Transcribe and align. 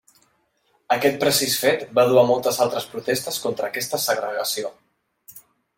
Aquest 0.95 1.19
precís 1.25 1.57
fet 1.65 1.85
va 1.99 2.07
dur 2.13 2.17
a 2.23 2.25
moltes 2.31 2.59
altres 2.67 2.89
protestes 2.95 3.39
contra 3.47 3.69
aquesta 3.73 4.01
segregació. 4.09 4.73